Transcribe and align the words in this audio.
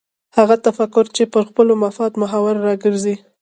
هغه 0.37 0.55
تفکر 0.67 1.05
چې 1.15 1.23
پر 1.33 1.41
خلکو 1.47 1.73
مفاد 1.83 2.11
محور 2.21 2.55
راګرځي. 2.67 3.15